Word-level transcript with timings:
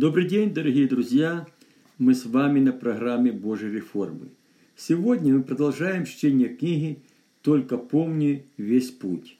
Добрый 0.00 0.28
день, 0.28 0.54
дорогие 0.54 0.86
друзья! 0.86 1.44
Мы 1.98 2.14
с 2.14 2.24
вами 2.24 2.60
на 2.60 2.72
программе 2.72 3.32
Божьей 3.32 3.72
реформы. 3.72 4.28
Сегодня 4.76 5.34
мы 5.34 5.42
продолжаем 5.42 6.04
чтение 6.04 6.50
книги 6.50 7.00
«Только 7.42 7.76
помни 7.76 8.44
весь 8.56 8.92
путь». 8.92 9.38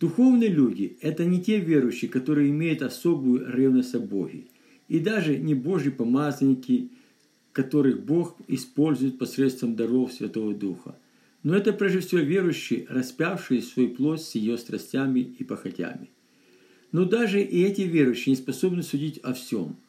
Духовные 0.00 0.48
люди– 0.48 0.96
это 1.02 1.24
не 1.24 1.40
те 1.40 1.60
верующие, 1.60 2.10
которые 2.10 2.50
имеют 2.50 2.82
особую 2.82 3.48
ревность 3.48 3.94
о 3.94 4.00
Боге, 4.00 4.46
и 4.88 4.98
даже 4.98 5.38
не 5.38 5.54
Божьи 5.54 5.90
помазанники, 5.90 6.88
которых 7.52 8.04
Бог 8.04 8.36
использует 8.48 9.18
посредством 9.18 9.76
даров 9.76 10.12
Святого 10.12 10.52
Духа. 10.52 10.98
Но 11.44 11.54
это 11.54 11.72
прежде 11.72 12.00
всего 12.00 12.22
верующие, 12.22 12.86
распявшие 12.88 13.62
свою 13.62 13.90
плоть 13.90 14.22
с 14.22 14.34
ее 14.34 14.58
страстями 14.58 15.20
и 15.20 15.44
похотями. 15.44 16.10
Но 16.90 17.04
даже 17.04 17.40
и 17.40 17.62
эти 17.62 17.82
верующие 17.82 18.32
не 18.32 18.36
способны 18.36 18.82
судить 18.82 19.18
о 19.18 19.32
всем– 19.32 19.76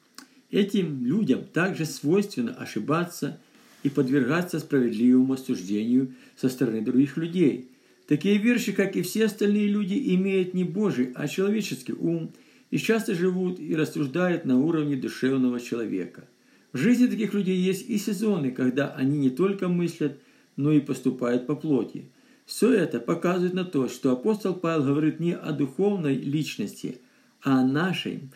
Этим 0.54 1.04
людям 1.04 1.46
также 1.52 1.84
свойственно 1.84 2.54
ошибаться 2.54 3.40
и 3.82 3.90
подвергаться 3.90 4.60
справедливому 4.60 5.34
осуждению 5.34 6.14
со 6.36 6.48
стороны 6.48 6.82
других 6.82 7.18
людей. 7.18 7.70
Такие 8.08 8.38
верши, 8.38 8.72
как 8.72 8.96
и 8.96 9.02
все 9.02 9.26
остальные 9.26 9.66
люди, 9.66 10.00
имеют 10.14 10.54
не 10.54 10.64
Божий, 10.64 11.12
а 11.16 11.28
человеческий 11.28 11.94
ум 11.94 12.32
и 12.70 12.78
часто 12.78 13.16
живут 13.16 13.60
и 13.60 13.76
рассуждают 13.76 14.46
на 14.46 14.60
уровне 14.60 14.96
душевного 14.96 15.60
человека. 15.60 16.28
В 16.72 16.78
жизни 16.78 17.08
таких 17.08 17.34
людей 17.34 17.58
есть 17.58 17.90
и 17.90 17.98
сезоны, 17.98 18.52
когда 18.52 18.94
они 18.94 19.18
не 19.18 19.32
только 19.32 19.70
мыслят, 19.70 20.20
но 20.56 20.72
и 20.72 20.82
поступают 20.82 21.48
по 21.48 21.56
плоти. 21.56 22.06
Все 22.46 22.72
это 22.72 23.00
показывает 23.00 23.56
на 23.56 23.66
то, 23.66 23.90
что 23.90 24.12
апостол 24.12 24.54
Павел 24.54 24.86
говорит 24.86 25.20
не 25.20 25.36
о 25.36 25.52
духовной 25.52 26.14
личности, 26.16 27.00
а 27.42 27.62
о 27.62 27.66
нашей 27.66 28.30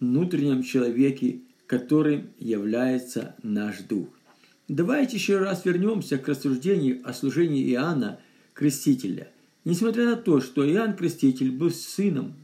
внутреннем 0.00 0.62
человеке, 0.62 1.40
которым 1.68 2.30
является 2.38 3.36
наш 3.42 3.80
дух. 3.80 4.08
Давайте 4.68 5.16
еще 5.16 5.38
раз 5.38 5.64
вернемся 5.64 6.18
к 6.18 6.26
рассуждению 6.26 7.00
о 7.04 7.12
служении 7.12 7.70
Иоанна 7.72 8.18
Крестителя. 8.54 9.28
Несмотря 9.64 10.06
на 10.06 10.16
то, 10.16 10.40
что 10.40 10.68
Иоанн 10.68 10.96
Креститель 10.96 11.52
был 11.52 11.70
сыном 11.70 12.34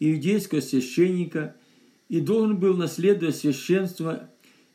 иудейского 0.00 0.60
священника 0.60 1.54
и 2.08 2.20
должен 2.20 2.58
был 2.58 2.76
наследовать 2.76 3.36
священство, 3.36 4.28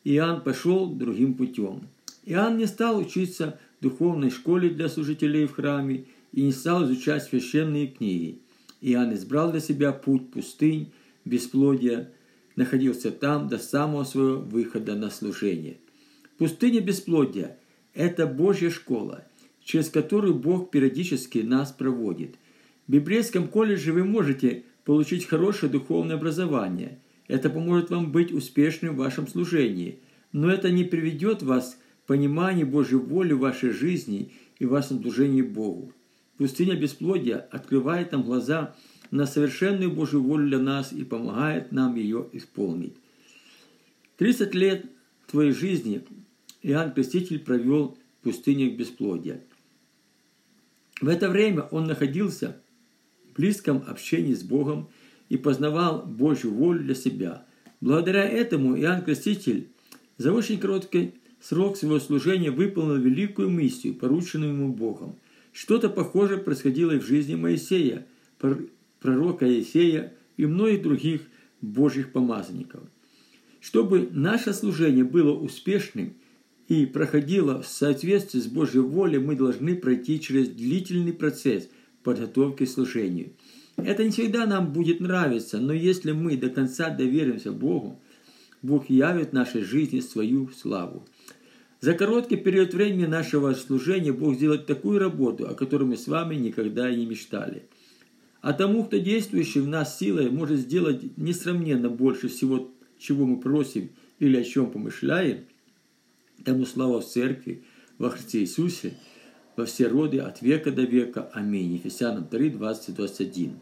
Иоанн 0.06 0.42
пошел 0.42 0.88
другим 0.90 1.34
путем. 1.34 1.90
Иоанн 2.26 2.58
не 2.58 2.68
стал 2.68 2.98
учиться 2.98 3.60
в 3.80 3.84
духовной 3.84 4.32
школе 4.32 4.70
для 4.70 4.88
служителей 4.88 5.48
в 5.48 5.54
храме 5.54 6.06
и 6.32 6.44
не 6.44 6.54
стал 6.54 6.86
изучать 6.86 7.24
священные 7.24 7.88
книги. 7.88 8.40
Иоанн 8.80 9.14
избрал 9.16 9.52
для 9.52 9.60
себя 9.60 9.92
путь 9.92 10.32
пустынь, 10.32 10.94
бесплодия, 11.26 12.10
находился 12.62 13.12
там 13.12 13.48
до 13.48 13.58
самого 13.58 14.04
своего 14.04 14.38
выхода 14.38 14.96
на 14.96 15.10
служение. 15.10 15.78
Пустыня 16.38 16.80
бесплодия– 16.80 17.58
это 17.96 18.28
Божья 18.28 18.70
школа, 18.70 19.26
через 19.64 19.90
которую 19.90 20.36
Бог 20.36 20.70
периодически 20.70 21.40
нас 21.40 21.72
проводит. 21.72 22.36
В 22.88 22.92
библейском 22.92 23.48
колледже 23.48 23.94
вы 23.94 24.04
можете 24.04 24.64
получить 24.86 25.26
хорошее 25.26 25.72
духовное 25.72 26.18
образование. 26.18 27.00
Это 27.28 27.50
поможет 27.50 27.90
вам 27.90 28.12
быть 28.12 28.32
успешным 28.32 28.94
в 28.94 29.00
вашем 29.00 29.28
служении, 29.28 30.00
но 30.32 30.52
это 30.52 30.70
не 30.70 30.84
приведет 30.84 31.42
вас 31.42 31.80
к 32.04 32.08
пониманию 32.08 32.68
Божьей 32.68 33.00
воли 33.00 33.34
в 33.34 33.40
вашей 33.40 33.72
жизни 33.72 34.34
и 34.60 34.66
в 34.66 34.70
вашем 34.70 35.02
служении 35.02 35.42
Богу. 35.42 35.94
Пустыня 36.38 36.76
бесплодия 36.76 37.38
открывает 37.38 38.12
нам 38.12 38.22
глаза– 38.22 38.76
на 39.12 39.26
совершенную 39.26 39.92
Божью 39.92 40.24
волю 40.24 40.48
для 40.48 40.60
нас 40.60 40.94
и 40.94 41.04
помогает 41.04 41.72
нам 41.72 41.96
ее 41.96 42.28
исполнить. 42.32 42.96
30 44.18 44.56
лет 44.56 44.86
твоей 45.28 45.52
жизни 45.52 46.04
Иоанн 46.64 46.94
Креститель 46.94 47.40
провел 47.40 47.98
в 48.20 48.24
пустынях 48.24 48.74
бесплодия. 48.78 49.42
В 51.02 51.08
это 51.08 51.30
время 51.30 51.64
он 51.64 51.86
находился 51.86 52.58
в 53.30 53.38
близком 53.38 53.84
общении 53.88 54.34
с 54.34 54.44
Богом 54.44 54.88
и 55.30 55.38
познавал 55.38 56.04
Божью 56.04 56.52
волю 56.52 56.82
для 56.84 56.96
себя. 56.96 57.46
Благодаря 57.82 58.24
этому 58.24 58.80
Иоанн 58.80 59.04
Креститель 59.04 59.70
за 60.18 60.32
очень 60.32 60.60
короткий 60.60 61.16
срок 61.42 61.76
своего 61.76 62.00
служения 62.00 62.52
выполнил 62.52 62.98
великую 62.98 63.50
миссию, 63.50 63.96
порученную 63.96 64.54
ему 64.54 64.72
Богом. 64.72 65.16
Что-то 65.52 65.90
похожее 65.90 66.38
происходило 66.38 66.92
и 66.92 67.00
в 67.00 67.06
жизни 67.06 67.36
Моисея, 67.36 68.06
пророка 69.02 69.46
Есея 69.46 70.14
и 70.38 70.46
многих 70.46 70.84
других 70.84 71.22
Божьих 71.60 72.14
помазанников. 72.14 72.82
Чтобы 73.60 74.08
наше 74.12 74.54
служение 74.54 75.04
было 75.04 75.38
успешным 75.38 76.14
и 76.68 76.86
проходило 76.86 77.62
в 77.62 77.68
соответствии 77.68 78.40
с 78.40 78.48
Божьей 78.48 78.82
волей, 78.82 79.20
мы 79.20 79.36
должны 79.36 79.76
пройти 79.76 80.20
через 80.20 80.48
длительный 80.50 81.14
процесс 81.14 81.68
подготовки 82.04 82.66
к 82.66 82.70
служению. 82.70 83.32
Это 83.76 84.04
не 84.04 84.12
всегда 84.12 84.46
нам 84.46 84.72
будет 84.72 85.00
нравиться, 85.00 85.60
но 85.60 85.74
если 85.74 86.12
мы 86.12 86.38
до 86.38 86.50
конца 86.50 86.90
доверимся 86.90 87.52
Богу, 87.52 88.00
Бог 88.62 88.90
явит 88.90 89.30
в 89.30 89.34
нашей 89.34 89.64
жизни 89.64 90.00
свою 90.00 90.50
славу. 90.50 91.06
За 91.80 91.94
короткий 91.94 92.38
период 92.38 92.76
времени 92.76 93.06
нашего 93.06 93.54
служения 93.54 94.14
Бог 94.14 94.36
сделает 94.36 94.68
такую 94.68 95.00
работу, 95.00 95.48
о 95.48 95.56
которой 95.56 95.86
мы 95.86 95.98
с 95.98 96.08
вами 96.08 96.36
никогда 96.36 96.90
и 96.90 96.96
не 96.96 97.06
мечтали– 97.08 97.64
а 98.42 98.54
тому, 98.54 98.84
кто 98.84 98.98
действующий 98.98 99.60
в 99.60 99.68
нас 99.68 99.98
силой, 100.00 100.30
может 100.30 100.60
сделать 100.60 101.18
несравненно 101.18 101.90
больше 101.90 102.28
всего, 102.28 102.72
чего 102.98 103.26
мы 103.26 103.40
просим 103.40 103.92
или 104.20 104.38
о 104.38 104.44
чем 104.44 104.72
помышляем, 104.72 105.46
тому 106.44 106.66
слава 106.66 107.02
в 107.02 107.06
церкви, 107.06 107.64
во 107.98 108.10
Христе 108.10 108.40
Иисусе, 108.40 108.94
во 109.56 109.66
все 109.66 109.88
роды 109.88 110.20
от 110.20 110.42
века 110.42 110.72
до 110.72 110.82
века. 110.82 111.30
Аминь. 111.34 111.74
Ефесянам 111.74 112.28
3, 112.28 112.50
20, 112.50 112.96
21. 112.96 113.60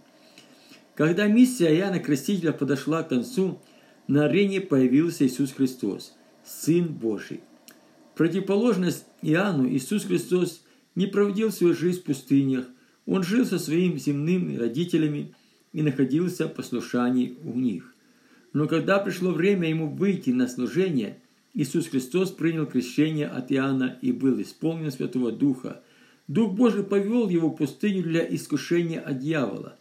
Когда 0.96 1.28
миссия 1.28 1.76
Иоанна 1.76 2.00
Крестителя 2.00 2.54
подошла 2.54 3.04
к 3.04 3.10
концу, 3.10 3.62
на 4.08 4.26
арене 4.26 4.62
появился 4.62 5.26
Иисус 5.26 5.52
Христос, 5.52 6.16
Сын 6.46 6.88
Божий. 6.88 7.42
Противоположность 8.16 9.06
Иоанну 9.22 9.70
Иисус 9.70 10.06
Христос 10.06 10.62
не 10.96 11.06
проводил 11.06 11.52
свою 11.52 11.74
жизнь 11.74 12.00
в 12.00 12.04
пустынях, 12.04 12.66
он 13.10 13.24
жил 13.24 13.44
со 13.44 13.58
своими 13.58 13.98
земными 13.98 14.56
родителями 14.56 15.34
и 15.74 15.82
находился 15.82 16.48
в 16.48 16.54
послушании 16.54 17.36
у 17.44 17.60
них. 17.60 17.96
Но 18.54 18.68
когда 18.68 19.00
пришло 19.00 19.32
время 19.32 19.68
ему 19.68 19.90
выйти 19.90 20.30
на 20.30 20.48
служение, 20.48 21.18
Иисус 21.56 21.88
Христос 21.88 22.30
принял 22.30 22.68
крещение 22.68 23.26
от 23.28 23.52
Иоанна 23.52 23.98
и 24.04 24.12
был 24.12 24.40
исполнен 24.40 24.92
Святого 24.92 25.32
Духа. 25.32 25.82
Дух 26.28 26.54
Божий 26.54 26.84
повел 26.84 27.30
его 27.30 27.50
в 27.50 27.56
пустыню 27.56 28.04
для 28.04 28.24
искушения 28.24 29.00
от 29.00 29.18
дьявола. 29.18 29.76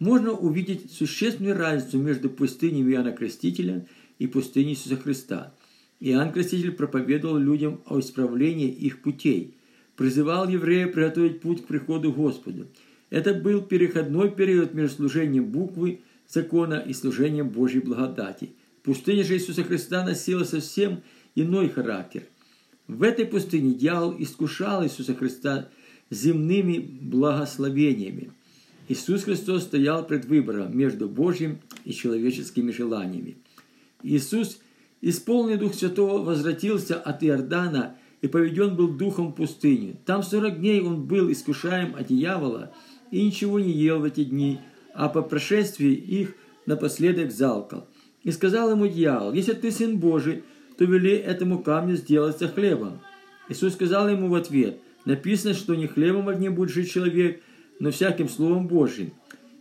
Можно 0.00 0.32
увидеть 0.32 0.90
существенную 0.90 1.56
разницу 1.56 1.98
между 1.98 2.28
пустыней 2.28 2.82
Иоанна 2.82 3.12
Крестителя 3.12 3.86
и 4.18 4.26
пустыней 4.26 4.72
Иисуса 4.72 4.96
Христа. 4.96 5.54
Иоанн 6.00 6.32
Креститель 6.32 6.72
проповедовал 6.72 7.38
людям 7.38 7.82
о 7.86 8.00
исправлении 8.00 8.68
их 8.68 9.00
путей– 9.00 9.54
призывал 9.96 10.48
евреев 10.48 10.92
приготовить 10.92 11.40
путь 11.40 11.62
к 11.62 11.66
приходу 11.66 12.12
Господу. 12.12 12.66
Это 13.10 13.34
был 13.34 13.62
переходной 13.62 14.30
период 14.30 14.74
между 14.74 14.96
служением 14.96 15.46
буквы 15.46 16.00
закона 16.28 16.74
и 16.74 16.92
служением 16.92 17.48
Божьей 17.48 17.80
благодати. 17.80 18.50
Пустыня 18.82 19.24
же 19.24 19.34
Иисуса 19.34 19.62
Христа 19.62 20.04
носила 20.04 20.44
совсем 20.44 21.02
иной 21.34 21.68
характер. 21.68 22.24
В 22.88 23.02
этой 23.02 23.24
пустыне 23.24 23.74
дьявол 23.74 24.16
искушал 24.18 24.84
Иисуса 24.84 25.14
Христа 25.14 25.68
земными 26.10 26.78
благословениями. 26.78 28.30
Иисус 28.88 29.24
Христос 29.24 29.62
стоял 29.62 30.06
пред 30.06 30.26
выбором 30.26 30.76
между 30.76 31.08
Божьим 31.08 31.60
и 31.84 31.92
человеческими 31.92 32.70
желаниями. 32.70 33.36
Иисус, 34.02 34.58
исполненный 35.00 35.56
Дух 35.56 35.74
Святого, 35.74 36.22
возвратился 36.22 36.98
от 36.98 37.22
Иордана– 37.22 37.96
и 38.24 38.26
поведен 38.26 38.74
был 38.74 38.88
духом 38.88 39.28
в 39.28 39.34
пустыню. 39.34 39.98
Там 40.06 40.22
сорок 40.22 40.58
дней 40.58 40.80
он 40.80 41.04
был 41.04 41.30
искушаем 41.30 41.94
от 41.94 42.06
дьявола 42.06 42.72
и 43.10 43.22
ничего 43.22 43.60
не 43.60 43.70
ел 43.70 44.00
в 44.00 44.04
эти 44.04 44.24
дни, 44.24 44.60
а 44.94 45.10
по 45.10 45.20
прошествии 45.20 45.92
их 45.92 46.34
напоследок 46.64 47.30
залкал. 47.30 47.86
И 48.22 48.30
сказал 48.30 48.70
ему 48.70 48.86
дьявол, 48.86 49.34
если 49.34 49.52
ты 49.52 49.70
сын 49.70 49.98
Божий, 49.98 50.42
то 50.78 50.86
вели 50.86 51.10
этому 51.10 51.58
камню 51.58 51.96
сделаться 51.96 52.48
хлебом. 52.48 53.02
Иисус 53.50 53.74
сказал 53.74 54.08
ему 54.08 54.28
в 54.28 54.34
ответ, 54.36 54.78
написано, 55.04 55.52
что 55.52 55.74
не 55.74 55.86
хлебом 55.86 56.30
одним 56.30 56.54
будет 56.54 56.70
жить 56.70 56.90
человек, 56.90 57.42
но 57.78 57.90
всяким 57.90 58.30
словом 58.30 58.68
Божьим. 58.68 59.12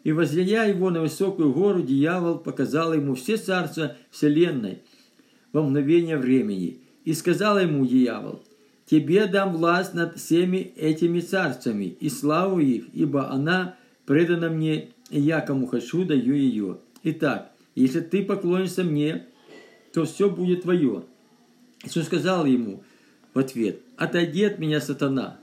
И 0.05 0.13
возлияя 0.13 0.69
его 0.69 0.89
на 0.89 1.01
высокую 1.01 1.51
гору, 1.51 1.81
дьявол 1.81 2.37
показал 2.37 2.93
ему 2.93 3.15
все 3.15 3.35
царства 3.35 3.97
вселенной 4.09 4.83
во 5.51 5.63
мгновение 5.63 6.15
времени. 6.15 6.79
И 7.03 7.11
сказал 7.13 7.59
ему 7.59 7.85
дьявол, 7.85 8.41
Тебе 8.93 9.25
дам 9.25 9.53
власть 9.53 9.95
над 9.95 10.19
всеми 10.19 10.71
этими 10.75 11.19
царствами 11.19 11.85
и 11.99 12.09
славу 12.09 12.59
их, 12.59 12.83
ибо 12.93 13.31
она 13.31 13.75
предана 14.05 14.49
мне, 14.49 14.89
и 15.09 15.19
я 15.19 15.41
кому 15.41 15.65
хочу 15.65 16.05
даю 16.05 16.35
ее. 16.35 16.77
Итак, 17.01 17.51
если 17.73 18.01
ты 18.01 18.23
поклонишься 18.23 18.83
мне, 18.83 19.25
то 19.95 20.05
все 20.05 20.29
будет 20.29 20.61
твое. 20.61 21.05
Иисус 21.83 22.05
сказал 22.05 22.45
ему 22.45 22.83
в 23.33 23.39
ответ, 23.39 23.79
«Отойди 23.97 24.43
от 24.43 24.59
меня, 24.59 24.79
сатана». 24.79 25.39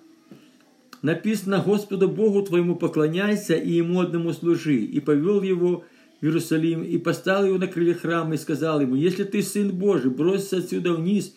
Написано, 1.02 1.60
Господу 1.60 2.08
Богу 2.08 2.42
твоему 2.42 2.76
поклоняйся 2.76 3.54
и 3.54 3.72
Ему 3.72 3.98
одному 3.98 4.32
служи. 4.32 4.76
И 4.76 5.00
повел 5.00 5.42
его 5.42 5.84
в 6.20 6.24
Иерусалим, 6.24 6.84
и 6.84 6.98
поставил 6.98 7.48
его 7.48 7.58
на 7.58 7.66
крыле 7.66 7.94
храма, 7.94 8.34
и 8.34 8.38
сказал 8.38 8.80
ему, 8.80 8.94
«Если 8.94 9.24
ты 9.24 9.42
Сын 9.42 9.72
Божий, 9.72 10.12
бросься 10.12 10.58
отсюда 10.58 10.92
вниз, 10.92 11.34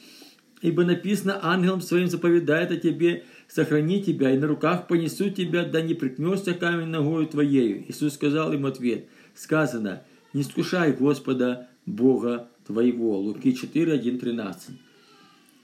ибо 0.63 0.85
написано, 0.85 1.39
ангелом 1.43 1.81
своим 1.81 2.07
заповедает 2.07 2.71
о 2.71 2.77
тебе, 2.77 3.25
сохрани 3.47 4.01
тебя, 4.01 4.31
и 4.31 4.37
на 4.37 4.47
руках 4.47 4.87
понесу 4.87 5.29
тебя, 5.29 5.65
да 5.65 5.81
не 5.81 5.93
прикнешься 5.93 6.53
камень 6.53 6.87
ногою 6.87 7.27
твоею». 7.27 7.83
Иисус 7.87 8.13
сказал 8.13 8.53
ему 8.53 8.67
ответ, 8.67 9.05
сказано, 9.35 10.03
«Не 10.33 10.41
искушай 10.41 10.93
Господа 10.93 11.67
Бога 11.85 12.47
твоего». 12.65 13.19
Луки 13.19 13.53
4, 13.53 13.91
1, 13.91 14.19
13. 14.19 14.75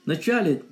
Вначале 0.04 0.62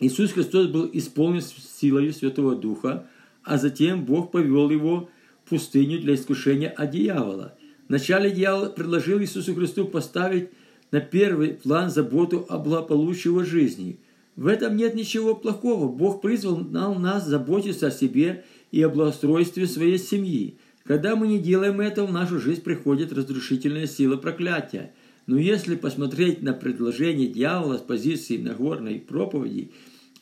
Иисус 0.00 0.32
Христос 0.32 0.66
был 0.66 0.90
исполнен 0.92 1.40
силой 1.40 2.12
Святого 2.12 2.54
Духа, 2.54 3.06
а 3.42 3.56
затем 3.56 4.04
Бог 4.04 4.32
повел 4.32 4.68
его 4.68 5.08
в 5.44 5.48
пустыню 5.48 5.98
для 5.98 6.14
искушения 6.14 6.68
от 6.68 6.90
дьявола. 6.90 7.54
Вначале 7.88 8.30
дьявол 8.30 8.70
предложил 8.70 9.18
Иисусу 9.20 9.54
Христу 9.54 9.86
поставить 9.86 10.50
на 10.94 11.00
первый 11.00 11.54
план 11.54 11.90
заботу 11.90 12.46
о 12.48 12.56
благополучии 12.56 13.26
его 13.26 13.42
жизни. 13.42 13.98
В 14.36 14.46
этом 14.46 14.76
нет 14.76 14.94
ничего 14.94 15.34
плохого. 15.34 15.88
Бог 15.88 16.22
призвал 16.22 16.58
нас 16.94 17.26
заботиться 17.26 17.88
о 17.88 17.90
себе 17.90 18.44
и 18.70 18.80
о 18.80 18.88
благоустройстве 18.88 19.66
своей 19.66 19.98
семьи. 19.98 20.56
Когда 20.84 21.16
мы 21.16 21.26
не 21.26 21.40
делаем 21.40 21.80
этого, 21.80 22.06
в 22.06 22.12
нашу 22.12 22.38
жизнь 22.38 22.62
приходит 22.62 23.12
разрушительная 23.12 23.88
сила 23.88 24.16
проклятия. 24.16 24.92
Но 25.26 25.36
если 25.36 25.74
посмотреть 25.74 26.42
на 26.42 26.52
предложение 26.52 27.26
дьявола 27.26 27.78
с 27.78 27.80
позиции 27.80 28.36
Нагорной 28.36 29.00
проповеди, 29.00 29.72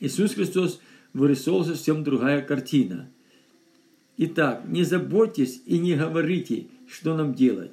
Иисус 0.01 0.33
Христос 0.33 0.81
вырисовывался 1.13 1.73
совсем 1.73 2.03
другая 2.03 2.41
картина. 2.41 3.11
Итак, 4.17 4.63
не 4.67 4.85
заботьтесь 4.85 5.61
и 5.67 5.77
не 5.77 5.97
говорите, 5.97 6.69
что 6.89 7.15
нам 7.15 7.35
делать, 7.35 7.73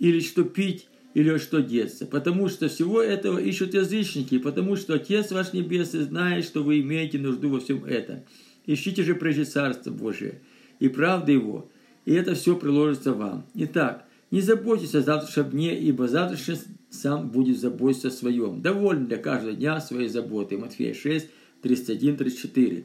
или 0.00 0.18
что 0.18 0.42
пить, 0.42 0.88
или 1.14 1.36
что 1.38 1.60
деться, 1.60 2.06
потому 2.06 2.48
что 2.48 2.68
всего 2.68 3.02
этого 3.02 3.38
ищут 3.38 3.74
язычники, 3.74 4.38
потому 4.38 4.76
что 4.76 4.94
Отец 4.94 5.30
ваш 5.30 5.52
Небесный 5.52 6.02
знает, 6.02 6.44
что 6.44 6.62
вы 6.62 6.80
имеете 6.80 7.18
нужду 7.18 7.50
во 7.50 7.60
всем 7.60 7.84
этом. 7.84 8.20
Ищите 8.66 9.02
же 9.02 9.14
прежде 9.14 9.44
Царство 9.44 9.90
Божие 9.90 10.40
и 10.78 10.88
правды 10.88 11.32
Его, 11.32 11.68
и 12.04 12.12
это 12.12 12.34
все 12.34 12.56
приложится 12.56 13.12
вам. 13.12 13.46
Итак, 13.54 14.06
не 14.30 14.40
заботьтесь 14.40 14.94
о 14.94 15.02
завтрашнем 15.02 15.50
дне, 15.50 15.78
ибо 15.78 16.08
завтрашний 16.08 16.56
сам 16.90 17.28
будет 17.28 17.60
заботиться 17.60 18.08
о 18.08 18.10
своем. 18.10 18.62
Довольно 18.62 19.06
для 19.06 19.18
каждого 19.18 19.52
дня 19.54 19.80
своей 19.80 20.08
заботы. 20.08 20.56
Матфея 20.56 20.94
6, 20.94 21.26
31, 21.60 22.16
34. 22.16 22.84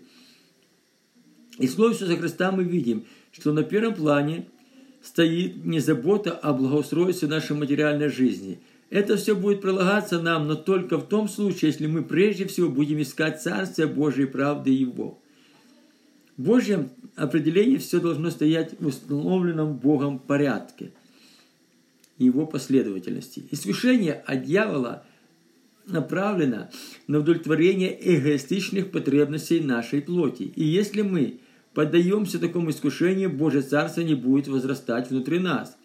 И 1.59 1.67
слове 1.67 1.93
Иисуса 1.93 2.17
Христа 2.17 2.51
мы 2.51 2.63
видим, 2.63 3.05
что 3.31 3.53
на 3.53 3.63
первом 3.63 3.95
плане 3.95 4.47
стоит 5.01 5.65
не 5.65 5.79
забота 5.79 6.31
о 6.31 6.53
благоустройстве 6.53 7.27
нашей 7.27 7.55
материальной 7.55 8.09
жизни. 8.09 8.59
Это 8.89 9.17
все 9.17 9.35
будет 9.35 9.61
прилагаться 9.61 10.21
нам, 10.21 10.47
но 10.47 10.55
только 10.55 10.97
в 10.97 11.07
том 11.07 11.27
случае, 11.27 11.71
если 11.71 11.87
мы 11.87 12.03
прежде 12.03 12.45
всего 12.45 12.69
будем 12.69 13.01
искать 13.01 13.41
Царствие 13.41 13.87
Божие 13.87 14.27
и 14.27 14.29
правды 14.29 14.69
Его. 14.69 15.19
В 16.37 16.43
Божьем 16.43 16.89
определении 17.15 17.77
все 17.77 17.99
должно 17.99 18.29
стоять 18.29 18.75
в 18.79 18.87
установленном 18.87 19.75
Богом 19.75 20.19
порядке– 20.19 20.91
его 22.17 22.45
последовательности. 22.45 23.43
Искушение 23.51 24.13
от 24.13 24.45
дьявола 24.45 25.03
направлено 25.85 26.69
на 27.07 27.19
удовлетворение 27.19 27.97
эгоистичных 28.01 28.91
потребностей 28.91 29.61
нашей 29.61 30.01
плоти. 30.01 30.51
И 30.55 30.63
если 30.63 31.01
мы 31.01 31.39
поддаемся 31.77 32.39
такому 32.39 32.71
искушению, 32.71 33.29
Божье 33.29 33.61
Царство 33.61 34.01
не 34.01 34.15
будет 34.15 34.47
возрастать 34.47 35.11
внутри 35.11 35.37
нас. 35.37 35.77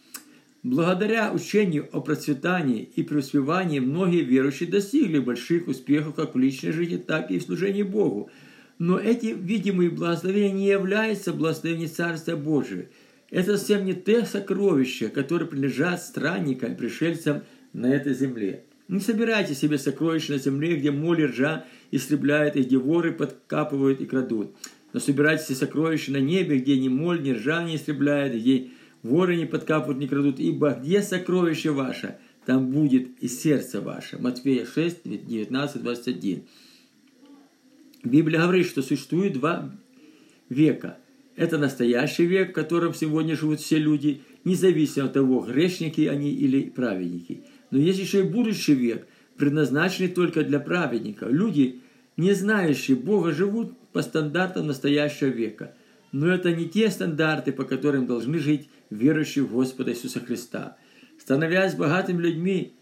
Благодаря 0.62 1.31
учению 1.31 1.87
о 1.93 2.00
процветании 2.00 2.89
и 2.97 3.03
преуспевании 3.03 3.79
многие 3.79 4.23
верующие 4.23 4.71
достигли 4.71 5.19
больших 5.19 5.69
успехов 5.69 6.15
как 6.15 6.35
в 6.35 6.39
личной 6.39 6.73
жизни, 6.73 6.97
так 6.97 7.31
и 7.31 7.39
в 7.39 7.43
служении 7.43 7.83
Богу. 7.83 8.31
Но 8.79 8.99
эти 8.99 9.37
видимые 9.39 9.91
благословения 9.91 10.53
не 10.55 10.67
являются 10.67 11.35
благословением 11.35 11.91
Царства 11.91 12.37
Божия– 12.37 12.88
это 13.29 13.59
совсем 13.59 13.85
не 13.85 13.93
те 13.93 14.25
сокровища, 14.25 15.11
которые 15.11 15.47
принадлежат 15.47 16.03
странникам, 16.03 16.75
пришельцам 16.75 17.43
на 17.75 17.87
этой 17.87 18.15
земле. 18.15 18.65
Не 18.88 19.00
собирайте 19.00 19.55
себе 19.55 19.77
сокровища 19.77 20.33
на 20.33 20.38
земле, 20.38 20.77
где 20.77 20.91
моль 20.91 21.21
и 21.23 21.25
ржа 21.25 21.65
истребляют, 21.91 22.56
и 22.56 22.62
где 22.62 22.77
воры 22.77 23.12
подкапывают 23.12 24.03
и 24.03 24.06
крадут. 24.06 24.55
Но 24.93 25.00
собирайте 25.00 25.44
себе 25.44 25.56
сокровища 25.56 26.12
на 26.12 26.21
небе, 26.21 26.59
где 26.59 26.79
ни 26.79 26.89
моль, 26.89 27.23
ни 27.23 27.33
ржа 27.33 27.62
не 27.65 27.77
истребляют, 27.77 28.35
где 28.35 28.69
воры 29.03 29.37
не 29.37 29.47
подкапывают, 29.47 29.99
не 29.99 30.09
крадут. 30.09 30.39
Ибо 30.39 30.71
где 30.71 31.03
сокровище 31.03 31.71
ваше, 31.71 32.19
там 32.47 32.71
будет 32.71 33.09
и 33.21 33.29
сердце 33.29 33.81
ваше. 33.81 34.19
Матфея 34.19 34.67
6, 34.67 35.03
19, 35.05 35.83
21. 35.83 36.43
Библия 38.05 38.41
говорит, 38.41 38.67
что 38.67 38.83
существует 38.83 39.35
два 39.35 39.71
века– 40.49 40.99
это 41.37 41.59
настоящий 41.59 42.27
век, 42.27 42.50
в 42.50 42.53
котором 42.53 42.95
сегодня 42.95 43.37
живут 43.37 43.61
все 43.61 43.79
люди, 43.79 44.21
независимо 44.45 45.06
от 45.06 45.15
того, 45.15 45.41
грешники 45.41 46.03
они 46.03 46.31
или 46.31 46.62
праведники. 46.62 47.43
Но 47.71 47.79
есть 47.79 47.99
еще 47.99 48.21
и 48.21 48.29
будущий 48.29 48.75
век, 48.75 49.06
предназначенный 49.37 50.09
только 50.09 50.45
для 50.45 50.61
праведников. 50.61 51.31
Люди, 51.31 51.81
не 52.17 52.35
знающие 52.35 52.97
Бога, 52.97 53.33
живут 53.33 53.73
по 53.93 54.03
стандартам 54.03 54.67
настоящего 54.67 55.29
века. 55.29 55.75
Но 56.12 56.29
это 56.29 56.53
не 56.53 56.69
те 56.69 56.91
стандарты, 56.91 57.53
по 57.53 57.65
которым 57.65 58.06
должны 58.06 58.39
жить 58.39 58.69
верующие 58.91 59.44
в 59.44 59.53
Господа 59.53 59.93
Иисуса 59.93 60.21
Христа. 60.21 60.77
Становясь 61.19 61.75
богатыми 61.75 62.21
людьми, 62.21 62.73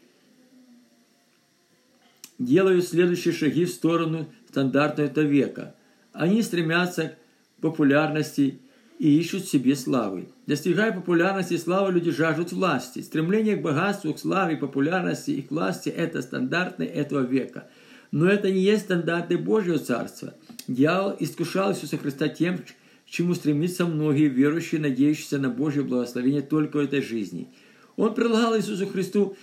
делают 2.39 2.89
следующие 2.89 3.35
шаги 3.35 3.67
в 3.67 3.71
сторону 3.71 4.27
стандарта 4.49 5.03
этого 5.03 5.25
века. 5.25 5.75
Они 6.12 6.43
стремятся 6.43 7.15
популярности 7.61 8.61
и 8.99 9.19
ищут 9.19 9.47
себе 9.47 9.77
славы. 9.77 10.29
Достигая 10.47 10.93
популярности 10.93 11.55
и 11.55 11.59
славы, 11.59 11.93
люди 11.93 12.11
жаждут 12.11 12.53
власти. 12.53 13.01
Стремление 13.01 13.56
к 13.56 13.63
богатству, 13.63 14.13
к 14.13 14.19
славе, 14.19 14.56
популярности 14.56 15.31
и 15.31 15.43
к 15.43 15.51
власти– 15.51 15.89
это 15.91 16.21
стандарты 16.23 16.84
этого 16.84 17.20
века. 17.20 17.69
Но 18.11 18.27
это 18.27 18.51
не 18.51 18.61
есть 18.61 18.84
стандарты 18.84 19.39
Божьего 19.39 19.79
Царства. 19.79 20.34
Дьявол 20.69 21.17
искушал 21.19 21.72
Иисуса 21.72 21.98
Христа 21.98 22.29
тем, 22.29 22.58
к 22.58 22.64
чему 23.06 23.34
стремятся 23.34 23.86
многие 23.86 24.29
верующие, 24.29 24.81
надеющиеся 24.81 25.38
на 25.38 25.50
Божье 25.50 25.82
благословение 25.82 26.43
только 26.43 26.76
в 26.76 26.81
этой 26.81 27.02
жизни. 27.02 27.48
Он 27.96 28.14
предлагал 28.14 28.56
Иисусу 28.56 28.86
Христу 28.86 29.36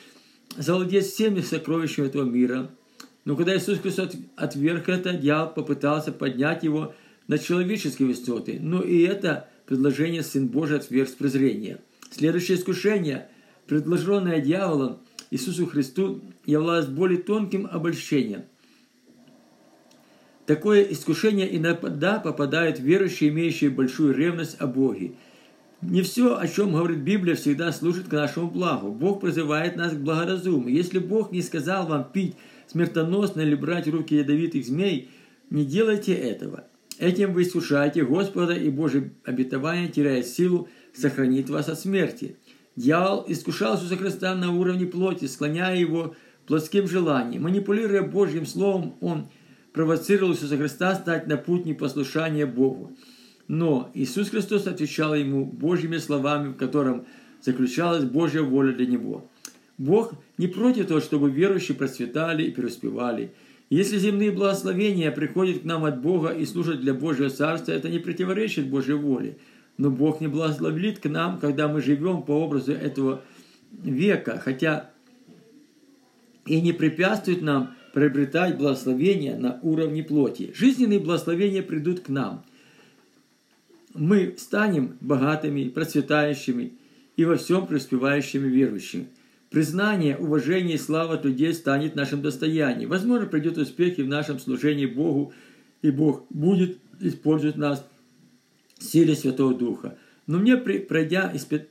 завладеть 0.58 1.06
всеми 1.06 1.42
сокровищами 1.42 2.08
этого 2.08 2.24
мира. 2.24 2.72
Но 3.26 3.36
когда 3.36 3.56
Иисус 3.56 3.80
Христос 3.80 4.12
отверг 4.36 4.88
это, 4.88 5.14
дьявол 5.14 5.54
попытался 5.54 6.12
поднять 6.12 6.64
его– 6.64 6.94
на 7.28 7.38
человеческие 7.38 8.08
высоты, 8.08 8.60
но 8.62 8.82
и 8.82 9.02
это 9.02 9.50
предложение 9.66 10.24
Сын 10.24 10.48
Божий 10.48 10.78
отверг 10.78 11.10
с 11.10 11.14
презрения. 11.14 11.80
Следующее 12.10 12.58
искушение, 12.58 13.28
предложенное 13.68 14.40
дьяволом 14.40 15.00
Иисусу 15.30 15.66
Христу, 15.66 16.22
являлось 16.46 16.88
более 16.88 17.22
тонким 17.22 17.68
обольщением. 17.70 18.44
Такое 20.48 20.82
искушение 20.84 21.58
иногда 21.58 22.20
попадает 22.20 22.80
в 22.80 22.84
верующие, 22.84 23.30
имеющие 23.30 23.70
большую 23.70 24.16
ревность 24.16 24.56
о 24.60 24.66
Боге. 24.66 25.12
Не 25.82 26.02
все, 26.02 26.38
о 26.38 26.48
чем 26.48 26.72
говорит 26.72 27.00
Библия, 27.00 27.36
всегда 27.36 27.74
служит 27.74 28.08
к 28.08 28.14
нашему 28.14 28.50
благу. 28.50 28.94
Бог 28.94 29.20
призывает 29.20 29.76
нас 29.76 29.92
к 29.92 29.98
благоразумию. 29.98 30.74
Если 30.74 31.00
Бог 31.00 31.34
не 31.34 31.42
сказал 31.42 31.86
вам 31.86 32.08
пить 32.14 32.36
смертоносно 32.68 33.42
или 33.42 33.56
брать 33.56 33.90
руки 33.90 34.16
ядовитых 34.16 34.66
змей, 34.66 35.10
не 35.50 35.66
делайте 35.66 36.14
этого. 36.14 36.64
Этим 36.98 37.34
вы 37.34 37.44
искушаете 37.44 38.06
Господа, 38.06 38.54
и 38.54 38.70
Божье 38.70 39.12
обетование, 39.26 39.90
теряя 39.90 40.24
силу, 40.24 40.70
сохранит 40.94 41.50
вас 41.50 41.68
от 41.68 41.78
смерти. 41.78 42.38
Дьявол 42.78 43.26
искушал 43.28 43.76
Иисуса 43.76 43.98
Христа 43.98 44.34
на 44.34 44.54
уровне 44.54 44.86
плоти, 44.86 45.26
склоняя 45.26 45.76
его 45.76 46.16
плотским 46.48 46.88
желанием. 46.88 47.44
Манипулируя 47.44 48.02
Божьим 48.02 48.46
Словом, 48.46 48.96
он 49.02 49.28
провоцировал 49.78 50.34
Иисуса 50.34 50.58
Христа 50.58 50.96
стать 50.96 51.28
на 51.28 51.38
путь 51.38 51.66
непослушания 51.66 52.48
Богу. 52.48 52.98
Но 53.48 53.92
Иисус 53.94 54.32
Христос 54.32 54.66
отвечал 54.66 55.14
ему 55.14 55.46
Божьими 55.46 55.98
словами, 55.98 56.48
в 56.50 56.56
котором 56.56 57.06
заключалась 57.44 58.04
Божья 58.04 58.42
воля 58.42 58.74
для 58.74 58.88
него. 58.88 59.30
Бог 59.78 60.14
не 60.40 60.48
против 60.48 60.88
того, 60.88 61.00
чтобы 61.00 61.30
верующие 61.30 61.78
процветали 61.78 62.44
и 62.44 62.52
преуспевали– 62.52 63.32
если 63.70 63.98
земные 63.98 64.32
благословения 64.32 65.12
приходят 65.12 65.60
к 65.60 65.66
нам 65.66 65.84
от 65.84 66.00
Бога 66.02 66.30
и 66.30 66.46
служат 66.46 66.80
для 66.80 66.94
Божьего 66.94 67.30
Царства, 67.30 67.74
это 67.74 67.90
не 67.90 68.00
противоречит 68.00 68.70
Божьей 68.70 68.94
воле. 68.94 69.40
Но 69.78 69.92
Бог 69.92 70.22
не 70.22 70.28
благословит 70.28 71.00
к 71.00 71.10
нам, 71.10 71.38
когда 71.38 71.68
мы 71.68 71.82
живем 71.82 72.22
по 72.22 72.32
образу 72.32 72.72
этого 72.72 73.24
века, 73.84 74.42
хотя 74.44 74.92
и 76.46 76.62
не 76.62 76.72
препятствует 76.72 77.42
нам 77.42 77.76
приобретать 77.98 78.60
благословения 78.60 79.36
на 79.36 79.60
уровне 79.64 80.04
плоти. 80.04 80.54
Жизненные 80.54 81.00
благословения 81.00 81.64
придут 81.64 82.02
к 82.02 82.10
нам. 82.10 82.46
Мы 83.96 84.36
станем 84.38 84.98
богатыми, 85.02 85.70
процветающими 85.70 86.74
и 87.16 87.26
во 87.26 87.38
всем 87.38 87.66
преуспевающими 87.66 88.48
верующими. 88.48 89.08
Признание, 89.50 90.16
уважение 90.16 90.76
и 90.76 90.78
слава 90.78 91.20
людей 91.20 91.52
станет 91.56 91.96
нашим 91.96 92.22
достоянием. 92.22 92.88
Возможно, 92.88 93.26
придет 93.26 93.58
успех 93.58 93.98
и 93.98 94.04
в 94.04 94.08
нашем 94.08 94.38
служении 94.38 94.86
Богу, 94.86 95.34
и 95.82 95.90
Бог 95.90 96.28
будет 96.30 96.78
использовать 97.00 97.58
нас 97.58 97.84
в 98.78 98.84
силе 98.84 99.16
Святого 99.16 99.56
Духа. 99.56 99.98
Но, 100.28 100.38
мне, 100.38 100.56
пройдя 100.56 101.32
испыт... 101.34 101.68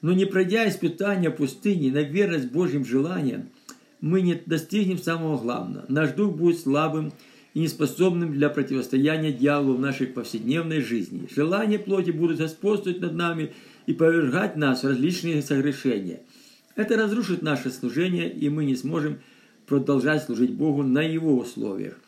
Но 0.00 0.14
не 0.14 0.24
пройдя 0.24 0.66
испытания 0.70 1.28
пустыни 1.28 1.90
на 1.90 2.00
верность 2.00 2.50
Божьим 2.50 2.86
желаниям, 2.86 3.50
мы 4.06 4.22
не 4.22 4.34
достигнем 4.34 4.98
самого 4.98 5.36
главного. 5.38 5.84
Наш 5.88 6.12
дух 6.12 6.34
будет 6.36 6.60
слабым 6.60 7.12
и 7.54 7.60
неспособным 7.60 8.32
для 8.32 8.48
противостояния 8.48 9.32
дьяволу 9.32 9.74
в 9.74 9.80
нашей 9.80 10.06
повседневной 10.06 10.80
жизни. 10.80 11.28
Желания 11.34 11.78
плоти 11.78 12.12
будут 12.12 12.38
господствовать 12.38 13.00
над 13.00 13.14
нами 13.14 13.52
и 13.86 13.92
повергать 13.92 14.56
нас 14.56 14.82
в 14.82 14.86
различные 14.86 15.42
согрешения. 15.42 16.20
Это 16.76 16.96
разрушит 16.96 17.42
наше 17.42 17.70
служение, 17.70 18.30
и 18.32 18.48
мы 18.48 18.64
не 18.64 18.76
сможем 18.76 19.18
продолжать 19.66 20.22
служить 20.22 20.52
Богу 20.52 20.82
на 20.82 21.02
Его 21.02 21.38
условиях. 21.38 21.98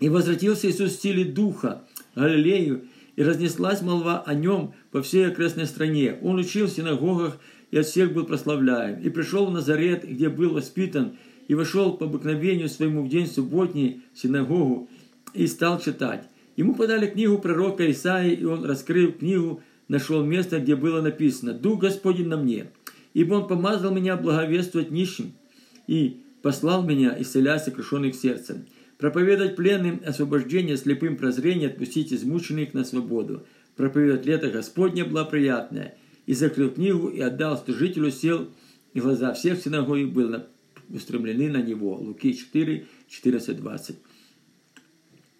И 0.00 0.08
возвратился 0.08 0.68
Иисус 0.68 0.90
в 0.90 0.94
стиле 0.94 1.24
Духа 1.24 1.84
Галилею, 2.16 2.88
и 3.14 3.22
разнеслась 3.22 3.82
молва 3.82 4.22
о 4.22 4.34
нем 4.34 4.74
по 4.90 5.02
всей 5.02 5.28
окрестной 5.28 5.66
стране. 5.66 6.18
Он 6.22 6.36
учил 6.36 6.66
в 6.66 6.70
синагогах 6.70 7.38
и 7.72 7.78
от 7.78 7.86
всех 7.86 8.12
был 8.12 8.24
прославляем. 8.24 9.00
И 9.00 9.08
пришел 9.08 9.46
в 9.46 9.50
Назарет, 9.50 10.08
где 10.08 10.28
был 10.28 10.50
воспитан, 10.52 11.16
и 11.48 11.54
вошел 11.54 11.96
по 11.96 12.04
обыкновению 12.04 12.68
своему 12.68 13.02
в 13.02 13.08
день 13.08 13.26
субботний 13.26 14.02
в 14.14 14.18
синагогу 14.18 14.88
и 15.34 15.46
стал 15.48 15.80
читать. 15.80 16.28
Ему 16.54 16.74
подали 16.74 17.06
книгу 17.06 17.38
пророка 17.38 17.90
Исаии, 17.90 18.34
и 18.34 18.44
он, 18.44 18.64
раскрыв 18.64 19.18
книгу, 19.18 19.62
нашел 19.88 20.22
место, 20.22 20.60
где 20.60 20.76
было 20.76 21.00
написано 21.00 21.54
«Дух 21.54 21.80
Господень 21.80 22.28
на 22.28 22.36
мне, 22.36 22.66
ибо 23.14 23.34
Он 23.34 23.48
помазал 23.48 23.92
меня 23.92 24.16
благовествовать 24.16 24.90
нищим 24.90 25.32
и 25.86 26.20
послал 26.42 26.82
меня 26.84 27.16
исцелять 27.18 27.64
сокрушенных 27.64 28.14
сердцем, 28.14 28.66
проповедовать 28.98 29.56
пленным 29.56 30.00
освобождение, 30.06 30.76
слепым 30.76 31.16
прозрение, 31.16 31.70
отпустить 31.70 32.12
измученных 32.12 32.74
на 32.74 32.84
свободу, 32.84 33.46
проповедовать 33.76 34.26
лето 34.26 34.50
Господне 34.50 35.04
благоприятное». 35.04 35.96
И 36.26 36.34
закрыл 36.34 36.70
книгу, 36.70 37.08
и 37.08 37.20
отдал 37.20 37.58
служителю, 37.58 38.10
сел, 38.10 38.48
и 38.94 39.00
глаза 39.00 39.32
всех 39.32 39.58
в 39.58 39.62
синагоге 39.62 40.06
были 40.06 40.44
устремлены 40.90 41.50
на 41.50 41.62
него. 41.62 41.96
Луки 41.96 42.34
4, 42.34 42.86
14, 43.08 43.56
20. 43.56 43.96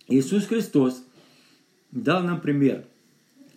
Иисус 0.09 0.47
Христос 0.47 1.05
дал 1.91 2.23
нам 2.23 2.41
пример, 2.41 2.85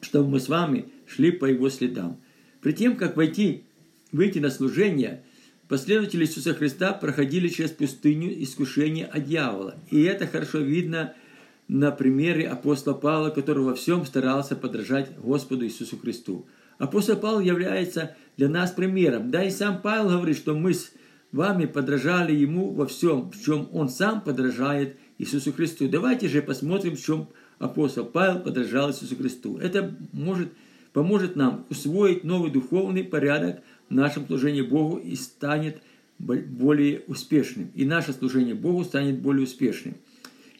чтобы 0.01 0.29
мы 0.29 0.39
с 0.39 0.49
вами 0.49 0.89
шли 1.07 1.31
по 1.31 1.45
Его 1.45 1.69
следам. 1.69 2.17
При 2.61 2.73
тем, 2.73 2.95
как 2.95 3.17
войти, 3.17 3.63
выйти 4.11 4.39
на 4.39 4.49
служение, 4.49 5.23
последователи 5.67 6.23
Иисуса 6.23 6.53
Христа 6.53 6.93
проходили 6.93 7.47
через 7.47 7.71
пустыню 7.71 8.31
искушения 8.43 9.05
от 9.05 9.25
дьявола. 9.25 9.75
И 9.91 10.01
это 10.03 10.27
хорошо 10.27 10.59
видно 10.59 11.13
на 11.67 11.91
примере 11.91 12.47
апостола 12.47 12.93
Павла, 12.93 13.29
который 13.29 13.63
во 13.63 13.75
всем 13.75 14.05
старался 14.05 14.55
подражать 14.55 15.17
Господу 15.17 15.65
Иисусу 15.65 15.97
Христу. 15.97 16.45
Апостол 16.77 17.17
Павел 17.17 17.39
является 17.39 18.15
для 18.37 18.49
нас 18.49 18.71
примером. 18.71 19.31
Да 19.31 19.43
и 19.43 19.49
сам 19.49 19.81
Павел 19.81 20.09
говорит, 20.09 20.37
что 20.37 20.55
мы 20.55 20.73
с 20.73 20.91
вами 21.31 21.65
подражали 21.65 22.33
ему 22.33 22.71
во 22.71 22.85
всем, 22.85 23.31
в 23.31 23.43
чем 23.43 23.69
он 23.71 23.89
сам 23.89 24.21
подражает 24.21 24.97
Иисусу 25.17 25.53
Христу. 25.53 25.87
Давайте 25.87 26.27
же 26.27 26.41
посмотрим, 26.41 26.95
в 26.95 27.01
чем 27.03 27.27
апостол 27.59 28.05
Павел 28.05 28.39
подражал 28.39 28.89
Иисусу 28.89 29.15
Христу. 29.15 29.57
Это 29.57 29.95
может, 30.11 30.49
поможет 30.93 31.35
нам 31.35 31.65
усвоить 31.69 32.23
новый 32.23 32.51
духовный 32.51 33.03
порядок 33.03 33.61
в 33.89 33.93
нашем 33.93 34.25
служении 34.27 34.61
Богу 34.61 34.97
и 34.97 35.15
станет 35.15 35.81
более 36.19 37.01
успешным. 37.07 37.71
И 37.75 37.85
наше 37.85 38.13
служение 38.13 38.55
Богу 38.55 38.83
станет 38.83 39.19
более 39.19 39.43
успешным. 39.43 39.95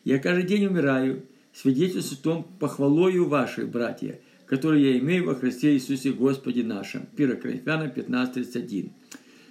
Я 0.04 0.20
каждый 0.20 0.44
день 0.44 0.66
умираю, 0.66 1.24
свидетельствую 1.54 2.22
том 2.22 2.44
похвалою 2.60 3.28
вашей, 3.28 3.66
братья, 3.66 4.20
которые 4.46 4.94
я 4.94 5.00
имею 5.00 5.25
во 5.25 5.36
Христе 5.36 5.74
Иисусе 5.74 6.12
Господе 6.12 6.64
нашем. 6.64 7.08
1 7.16 7.42
Коринфянам 7.42 7.90
15.31. 7.90 8.92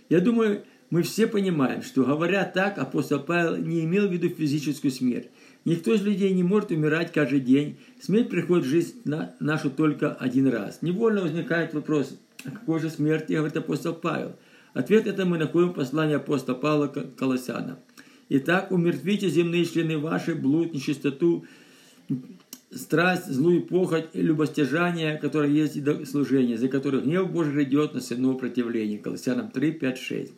Я 0.08 0.20
думаю, 0.20 0.64
мы 0.90 1.02
все 1.02 1.26
понимаем, 1.26 1.82
что 1.82 2.04
говоря 2.04 2.44
так, 2.44 2.78
апостол 2.78 3.20
Павел 3.20 3.56
не 3.56 3.84
имел 3.84 4.08
в 4.08 4.12
виду 4.12 4.28
физическую 4.28 4.90
смерть. 4.90 5.28
Никто 5.64 5.94
из 5.94 6.02
людей 6.02 6.32
не 6.32 6.42
может 6.42 6.70
умирать 6.70 7.12
каждый 7.12 7.40
день. 7.40 7.78
Смерть 8.00 8.28
приходит 8.28 8.66
в 8.66 8.68
жизнь 8.68 9.00
на 9.04 9.34
нашу 9.40 9.70
только 9.70 10.12
один 10.12 10.48
раз. 10.48 10.82
Невольно 10.82 11.22
возникает 11.22 11.72
вопрос, 11.72 12.18
о 12.44 12.50
какой 12.50 12.80
же 12.80 12.90
смерти 12.90 13.32
говорит 13.32 13.56
апостол 13.56 13.94
Павел? 13.94 14.36
Ответ 14.74 15.06
это 15.06 15.24
мы 15.24 15.38
находим 15.38 15.70
в 15.70 15.74
послании 15.74 16.16
апостола 16.16 16.56
Павла 16.56 16.88
к 16.88 17.14
Колоссянам. 17.16 17.78
Итак, 18.28 18.70
умертвите 18.70 19.28
земные 19.28 19.64
члены 19.64 19.98
ваши, 19.98 20.34
блуд, 20.34 20.74
нечистоту, 20.74 21.44
страсть, 22.74 23.26
злую 23.26 23.62
похоть 23.62 24.06
и 24.12 24.22
любостяжание, 24.22 25.16
которое 25.16 25.50
есть 25.50 25.76
и 25.76 26.04
служение, 26.04 26.58
за 26.58 26.68
которых 26.68 27.04
гнев 27.04 27.30
Божий 27.30 27.52
грядет 27.52 27.94
на 27.94 28.00
сыновь 28.00 28.40
противления. 28.40 28.98
Колоссянам 28.98 29.50
3, 29.50 29.72
5, 29.72 29.98
6. 29.98 30.32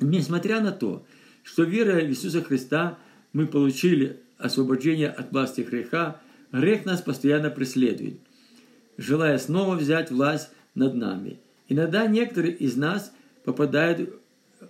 Несмотря 0.00 0.60
на 0.60 0.72
то, 0.72 1.04
что 1.42 1.62
верой 1.62 2.06
в 2.06 2.10
Иисуса 2.10 2.42
Христа 2.42 2.98
мы 3.32 3.46
получили 3.46 4.20
освобождение 4.38 5.08
от 5.08 5.32
власти 5.32 5.62
греха, 5.62 6.20
грех 6.52 6.84
нас 6.84 7.00
постоянно 7.00 7.50
преследует, 7.50 8.18
желая 8.98 9.38
снова 9.38 9.76
взять 9.76 10.10
власть 10.10 10.50
над 10.74 10.94
нами. 10.94 11.38
Иногда 11.68 12.06
некоторые 12.06 12.54
из 12.54 12.76
нас 12.76 13.12
попадают 13.44 14.10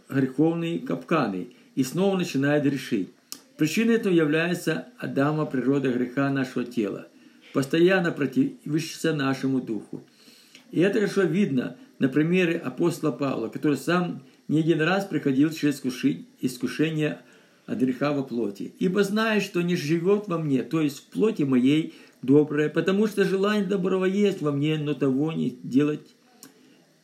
в 0.08 0.14
греховные 0.14 0.78
капканы 0.78 1.49
и 1.75 1.82
снова 1.82 2.16
начинают 2.16 2.64
грешить. 2.64 3.11
Причиной 3.57 3.95
этого 3.95 4.13
является 4.13 4.89
Адама 4.99 5.47
природа 5.47 5.91
греха 5.91 6.31
нашего 6.31 6.65
тела, 6.65 7.09
постоянно 7.55 8.13
противящаяся 8.13 9.15
нашему 9.15 9.61
духу. 9.61 10.05
И 10.71 10.81
это 10.81 11.01
хорошо 11.01 11.23
видно 11.23 11.77
на 11.99 12.09
примере 12.09 12.59
апостола 12.59 13.13
Павла, 13.13 13.49
который 13.49 13.79
сам 13.79 14.23
не 14.49 14.61
один 14.61 14.83
раз 14.83 15.07
приходил 15.07 15.51
через 15.51 15.83
искушение 16.41 17.21
от 17.65 17.79
греха 17.79 18.13
во 18.13 18.23
плоти. 18.23 18.75
Ибо 18.79 19.03
знаю, 19.03 19.41
что 19.41 19.63
не 19.63 19.75
живет 19.75 20.29
во 20.29 20.39
мне, 20.39 20.63
то 20.63 20.81
есть 20.81 20.99
в 20.99 21.05
плоти 21.07 21.43
моей 21.43 21.95
доброе, 22.23 22.69
потому 22.69 23.07
что 23.07 23.25
желание 23.25 23.67
доброго 23.67 24.05
есть 24.05 24.43
во 24.43 24.53
мне, 24.53 24.77
но 24.79 24.95
того 24.95 25.33
не 25.33 25.59
делать, 25.63 26.15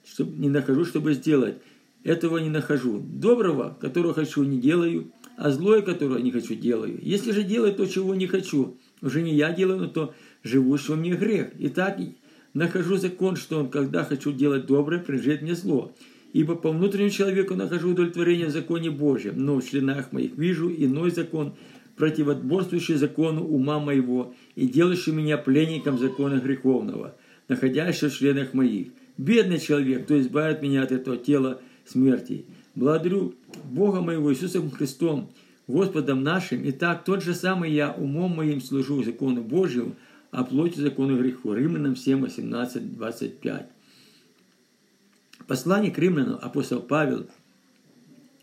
чтобы, 0.05 0.37
не 0.39 0.51
нахожу, 0.51 0.85
чтобы 0.85 1.15
сделать. 1.15 1.57
Этого 2.05 2.39
не 2.39 2.51
нахожу. 2.51 2.99
Доброго, 2.99 3.77
которого 3.81 4.13
хочу, 4.13 4.43
не 4.43 4.61
делаю, 4.61 5.13
а 5.37 5.51
злое, 5.51 5.83
которое 5.83 6.23
не 6.23 6.31
хочу, 6.31 6.55
делаю. 6.55 6.99
Если 7.03 7.33
же 7.33 7.43
делаю 7.43 7.75
то, 7.75 7.87
чего 7.87 8.15
не 8.15 8.27
хочу, 8.27 8.77
уже 9.01 9.23
не 9.23 9.35
я 9.35 9.53
делаю, 9.53 9.81
но 9.81 9.87
то 9.89 10.15
живущий 10.43 10.93
во 10.93 10.97
мне 10.97 11.15
грех. 11.15 11.51
Итак, 11.59 11.99
нахожу 12.55 12.97
закон, 12.97 13.37
что 13.37 13.59
он, 13.59 13.71
когда 13.71 14.05
хочу 14.05 14.33
делать 14.33 14.67
доброе, 14.67 15.01
прижет 15.01 15.43
мне 15.43 15.55
зло. 15.55 15.95
Ибо 16.33 16.55
по 16.55 16.71
внутреннему 16.71 17.11
человеку 17.11 17.55
нахожу 17.55 17.91
удовлетворение 17.91 18.47
в 18.47 18.53
законе 18.53 18.91
Божьем, 18.91 19.35
но 19.37 19.61
в 19.61 19.69
членах 19.69 20.12
моих 20.12 20.37
вижу 20.37 20.71
иной 20.71 21.11
закон, 21.11 21.55
противоборствующий 21.97 22.95
закону 22.95 23.45
ума 23.45 23.79
моего 23.79 24.35
и 24.55 24.67
делающий 24.67 25.12
меня 25.12 25.37
пленником 25.37 25.99
закона 25.99 26.41
греховного, 26.41 27.17
находящего 27.49 28.09
в 28.09 28.15
членах 28.17 28.55
моих. 28.55 28.89
Бедный 29.19 29.59
человек, 29.59 30.05
кто 30.05 30.19
избавит 30.19 30.62
меня 30.62 30.83
от 30.83 30.93
этого 30.93 31.19
тела 31.19 31.61
смерти. 31.85 32.47
Благодарю 32.75 33.35
Бога 33.64 34.00
моего 34.00 34.33
Иисусом 34.33 34.71
Христом, 34.71 35.31
Господом 35.67 36.23
нашим, 36.23 36.62
и 36.64 36.73
так 36.73 37.05
тот 37.05 37.23
же 37.23 37.35
самый 37.35 37.71
я 37.71 37.93
умом 37.93 38.35
моим 38.37 38.61
служу 38.61 39.02
закону 39.02 39.43
Божьему, 39.43 39.95
а 40.31 40.45
плотью 40.45 40.83
закону 40.83 41.19
греху. 41.19 41.52
Римлянам 41.52 41.97
7, 41.97 42.21
18, 42.21 42.97
25. 42.97 43.67
Послание 45.47 45.91
к 45.91 45.99
римлянам 45.99 46.38
апостол 46.41 46.81
Павел 46.81 47.26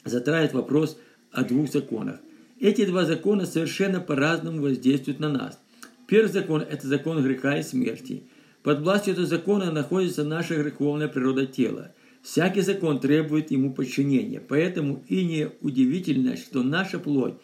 затрагивает 0.05 0.53
вопрос 0.53 0.98
о 1.31 1.43
двух 1.43 1.71
законах. 1.71 2.19
Эти 2.59 2.86
два 2.86 3.05
закона 3.05 3.45
совершенно 3.45 4.00
по-разному 4.00 4.62
воздействуют 4.62 5.19
на 5.19 5.29
нас. 5.29 5.59
Первый 6.07 6.31
закон– 6.31 6.62
это 6.69 6.88
закон 6.88 7.24
греха 7.24 7.57
и 7.57 7.63
смерти. 7.63 8.24
Под 8.63 8.81
властью 8.81 9.13
этого 9.13 9.25
закона 9.25 9.71
находится 9.71 10.24
наша 10.24 10.55
греховная 10.62 11.07
природа 11.07 11.45
тела. 11.45 11.93
Всякий 12.21 12.61
закон 12.61 12.99
требует 12.99 13.51
ему 13.51 13.73
подчинения. 13.73 14.41
Поэтому 14.41 15.03
и 15.07 15.23
не 15.23 15.49
удивительно, 15.61 16.38
что 16.38 16.63
наша 16.63 16.99
плоть 16.99 17.35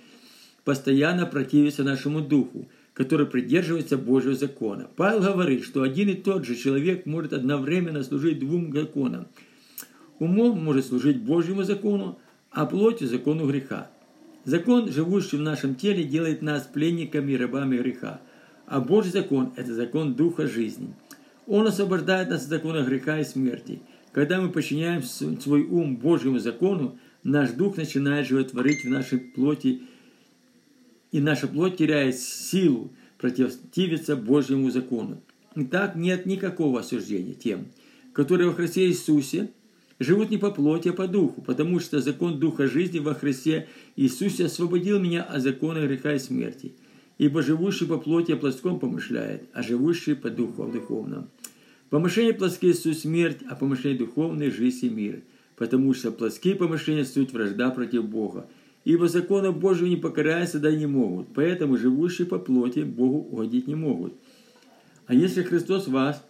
постоянно 0.64 1.26
противится 1.26 1.84
нашему 1.84 2.22
духу, 2.22 2.68
который 2.94 3.26
придерживается 3.26 3.98
Божьего 3.98 4.36
закона. 4.36 4.90
Павел 4.96 5.22
говорит, 5.22 5.64
что 5.64 5.82
один 5.82 6.10
и 6.10 6.14
тот 6.14 6.46
же 6.46 6.56
человек 6.56 7.06
может 7.06 7.34
одновременно 7.34 8.04
служить 8.04 8.40
двум 8.40 8.74
законам. 8.74 9.28
Умом 10.20 10.64
может 10.64 10.86
служить 10.86 11.22
Божьему 11.22 11.64
закону, 11.64 12.20
а 12.52 12.66
плотью– 12.66 13.08
закону 13.10 13.48
греха. 13.48 13.92
Закон, 14.46 14.92
живущий 14.92 15.38
в 15.38 15.42
нашем 15.42 15.76
теле, 15.76 16.04
делает 16.04 16.42
нас 16.42 16.64
пленниками 16.64 17.34
и 17.34 17.38
рабами 17.38 17.78
греха. 17.78 18.22
А 18.66 18.80
Божий 18.80 19.12
закон– 19.12 19.54
это 19.58 19.74
закон 19.74 20.14
Духа 20.14 20.48
жизни. 20.48 20.94
Он 21.48 21.68
освобождает 21.68 22.30
нас 22.30 22.44
от 22.44 22.50
закона 22.50 22.84
греха 22.84 23.20
и 23.20 23.24
смерти. 23.24 23.82
Когда 24.16 24.40
мы 24.40 24.50
подчиняем 24.50 25.04
свой 25.04 25.64
ум 25.64 25.98
Божьему 25.98 26.40
закону, 26.40 26.98
наш 27.26 27.52
дух 27.52 27.76
начинает 27.76 28.26
животворить 28.26 28.86
в 28.86 28.90
нашей 28.90 29.20
плоти, 29.20 29.82
и 31.12 31.20
наша 31.20 31.50
плоть 31.50 31.76
теряет 31.76 32.18
силу 32.18 32.94
противиться 33.18 34.16
Божьему 34.16 34.72
закону. 34.72 35.22
Итак, 35.56 35.98
нет 35.98 36.26
никакого 36.26 36.80
осуждения 36.80 37.34
тем, 37.34 37.66
которые 38.14 38.48
во 38.48 38.56
Христе 38.56 38.88
Иисусе 38.88 39.52
живут 40.00 40.30
не 40.30 40.38
по 40.38 40.50
плоти, 40.50 40.88
а 40.88 40.94
по 40.94 41.10
духу, 41.10 41.42
потому 41.42 41.82
что 41.82 42.00
закон 42.00 42.40
Духа 42.40 42.68
жизни 42.68 43.00
во 43.00 43.16
Христе 43.16 43.68
Иисусе 43.98 44.46
освободил 44.46 44.98
меня 44.98 45.24
от 45.24 45.42
закона 45.42 45.86
греха 45.86 46.14
и 46.14 46.20
смерти. 46.20 46.72
Ибо 47.18 47.42
живущий 47.42 47.86
по 47.86 47.98
плоти 47.98 48.32
о 48.32 48.38
плоском 48.38 48.80
помышляет, 48.80 49.44
а 49.52 49.62
живущий 49.62 50.14
по 50.14 50.30
духу 50.30 50.64
о 50.64 50.72
духовном. 50.72 51.28
Помышления 51.96 52.34
плоские– 52.34 52.74
суть 52.74 53.00
смерть, 53.00 53.38
а 53.50 53.56
помышления 53.56 54.00
духовные– 54.00 54.52
жизнь 54.52 54.88
и 54.88 54.90
мир. 54.90 55.22
Потому 55.56 55.94
что 55.94 56.12
плоские 56.12 56.56
помышления– 56.56 57.06
суть 57.06 57.32
вражда 57.32 57.70
против 57.70 58.04
Бога. 58.04 58.50
Ибо 58.84 59.08
закону 59.08 59.54
Божию 59.54 59.88
не 59.88 59.96
покоряются, 59.96 60.60
да 60.60 60.70
и 60.70 60.76
не 60.76 60.88
могут. 60.88 61.30
Поэтому 61.34 61.78
живущие 61.78 62.28
по 62.28 62.38
плоти 62.38 62.80
Богу 62.80 63.20
угодить 63.20 63.68
не 63.68 63.76
могут. 63.76 64.14
А 65.06 65.14
если 65.14 65.42
Христос 65.42 65.88
вас, 65.88 66.22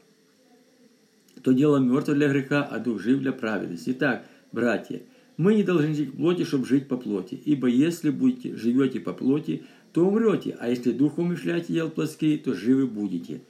то 1.41 1.51
дело 1.51 1.77
мертво 1.77 2.13
для 2.13 2.29
греха, 2.29 2.62
а 2.62 2.77
дух 2.77 3.01
жив 3.01 3.22
для 3.22 3.31
праведности. 3.31 3.89
Итак, 3.89 4.27
братья, 4.51 5.01
мы 5.36 5.55
не 5.55 5.63
должны 5.63 5.95
жить 5.95 6.12
к 6.12 6.15
плоти, 6.15 6.43
чтобы 6.43 6.67
жить 6.67 6.88
по 6.88 6.95
плоти. 6.95 7.41
Ибо 7.43 7.69
если 7.69 8.12
будете, 8.12 8.55
живете 8.55 9.00
по 9.00 9.13
плоти, 9.13 9.63
то 9.93 10.07
умрете, 10.07 10.55
а 10.60 10.69
если 10.69 10.91
духом 10.91 11.25
умышляете 11.25 11.74
дел 11.74 11.89
плоские, 11.89 12.38
то 12.38 12.53
живы 12.53 12.86
будете. 12.86 13.41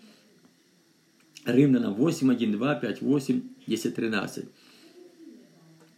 Римлянам 1.46 1.94
8, 1.94 2.32
1, 2.32 2.52
2, 2.52 2.76
5, 2.76 3.02
8, 3.02 3.42
10, 3.68 3.96
13. 3.96 4.46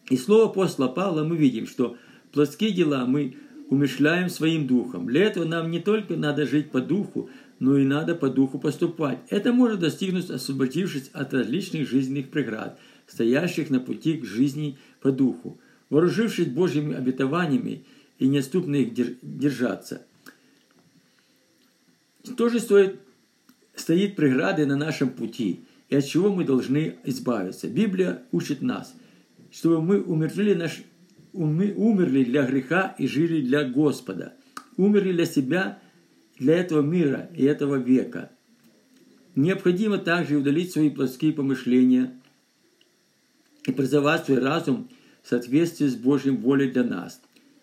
И 0.09 0.17
слово 0.17 0.45
апостола 0.45 0.87
Павла 0.87 1.23
мы 1.23 1.37
видим, 1.37 1.67
что 1.67 1.97
плоские 2.31 2.71
дела 2.71 3.05
мы 3.05 3.37
умышляем 3.69 4.29
своим 4.29 4.67
духом. 4.67 5.07
Для 5.07 5.23
этого 5.25 5.45
нам 5.45 5.71
не 5.71 5.79
только 5.79 6.15
надо 6.15 6.45
жить 6.45 6.71
по 6.71 6.79
духу, 6.79 7.29
но 7.59 7.77
и 7.77 7.83
надо 7.83 8.15
по 8.15 8.29
духу 8.29 8.59
поступать. 8.59 9.19
Это 9.29 9.51
может 9.51 9.79
достигнуть, 9.79 10.29
освободившись 10.29 11.09
от 11.13 11.33
различных 11.33 11.89
жизненных 11.89 12.29
преград, 12.29 12.79
стоящих 13.07 13.69
на 13.69 13.79
пути 13.79 14.17
к 14.17 14.25
жизни 14.25 14.77
по 15.01 15.11
духу, 15.11 15.59
вооружившись 15.89 16.47
Божьими 16.47 16.95
обетованиями 16.95 17.83
и 18.19 18.27
неотступно 18.27 18.75
их 18.75 18.93
держаться. 19.21 20.05
Что 22.23 22.49
же 22.49 22.59
стоит, 22.59 22.99
стоит 23.79 24.15
преграды 24.15 24.65
на 24.65 24.75
нашем 24.75 25.09
пути 25.09 25.61
и 25.89 25.95
от 25.95 26.05
чего 26.05 26.33
мы 26.33 26.43
должны 26.43 26.95
избавиться? 27.05 27.67
Библия 27.67 28.23
учит 28.31 28.61
нас, 28.61 28.93
чтобы 29.51 29.81
мы 29.81 30.01
умерли, 30.01 30.53
наш, 30.53 30.81
умерли 31.33 32.23
для 32.23 32.45
греха 32.45 32.95
и 32.97 33.07
жили 33.07 33.41
для 33.41 33.63
Господа. 33.63 34.33
Умерли 34.75 35.13
для 35.13 35.25
себя– 35.25 35.79
для 36.39 36.55
этого 36.57 36.81
мира 36.81 37.29
и 37.35 37.43
этого 37.43 37.75
века. 37.75 38.31
Необходимо 39.35 39.97
также 39.97 40.37
удалить 40.37 40.71
свои 40.71 40.89
плотские 40.89 41.33
помышления 41.33 42.13
и 43.65 43.71
призывать 43.71 44.25
свой 44.25 44.39
разум 44.39 44.89
в 45.21 45.27
соответствии 45.27 45.87
с 45.87 45.95
Божьим 45.95 46.37
волей 46.37 46.71
для 46.71 46.83
нас. 46.83 47.21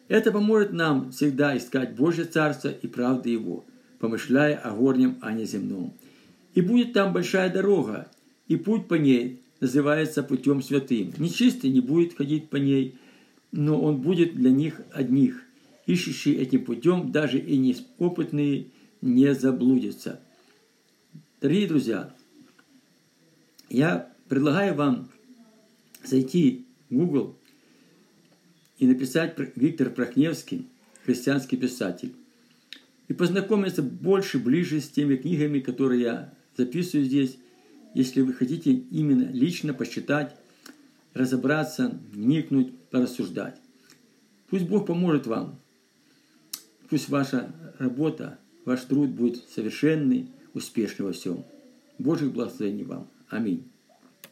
Это 0.08 0.30
поможет 0.30 0.72
нам 0.72 1.10
всегда 1.10 1.56
искать 1.56 1.96
Божье 1.96 2.24
Царство 2.24 2.68
и 2.68 2.86
правды 2.86 3.30
Его, 3.30 3.64
помышляя 3.98 4.56
о 4.56 4.74
горнем, 4.74 5.18
а 5.22 5.32
не 5.32 5.46
земном. 5.46 5.94
И 6.54 6.60
будет 6.60 6.92
там 6.92 7.12
большая 7.12 7.52
дорога, 7.52 8.10
и 8.48 8.56
путь 8.56 8.86
по 8.88 8.94
ней 8.94 9.42
называется 9.60 10.22
путем 10.22 10.62
святым. 10.62 11.12
Нечистый 11.18 11.70
не 11.70 11.80
будет 11.80 12.16
ходить 12.16 12.48
по 12.48 12.56
ней, 12.56 12.96
но 13.52 13.80
он 13.80 14.00
будет 14.00 14.34
для 14.34 14.50
них 14.50 14.80
одних– 14.92 15.42
ищущие 15.86 16.36
этим 16.36 16.64
путем, 16.64 17.12
даже 17.12 17.38
и 17.38 17.56
неопытные, 17.56 18.66
не 19.00 19.34
заблудятся. 19.34 20.20
Дорогие 21.40 21.68
друзья, 21.68 22.14
я 23.68 24.10
предлагаю 24.28 24.74
вам 24.74 25.10
зайти 26.02 26.64
в 26.88 26.94
Google 26.94 27.36
и 28.78 28.86
написать 28.86 29.36
Виктор 29.56 29.90
Прохневский, 29.90 30.66
христианский 31.04 31.56
писатель, 31.56 32.14
и 33.08 33.12
познакомиться 33.12 33.82
больше, 33.82 34.38
ближе 34.38 34.80
с 34.80 34.88
теми 34.88 35.16
книгами, 35.16 35.60
которые 35.60 36.00
я 36.00 36.33
записываю 36.56 37.06
здесь, 37.06 37.38
если 37.94 38.20
вы 38.20 38.32
хотите 38.32 38.72
именно 38.72 39.30
лично 39.30 39.74
посчитать, 39.74 40.36
разобраться, 41.12 42.00
вникнуть, 42.12 42.76
порассуждать. 42.90 43.60
Пусть 44.48 44.66
Бог 44.66 44.86
поможет 44.86 45.26
вам 45.26 45.58
Пусть 46.94 47.08
ваша 47.08 47.52
работа, 47.78 48.38
ваш 48.64 48.82
труд 48.82 49.10
будет 49.10 49.42
совершенный, 49.48 50.28
успешный 50.52 51.06
во 51.06 51.12
всем. 51.12 51.44
Божьих 51.98 52.32
благословений 52.32 52.84
вам. 52.84 53.08
Аминь. 53.28 53.64